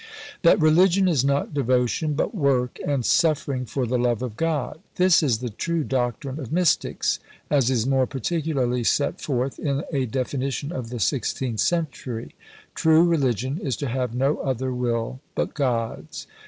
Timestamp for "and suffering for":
2.83-3.85